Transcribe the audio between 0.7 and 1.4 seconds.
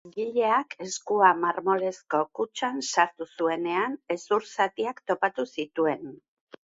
eskua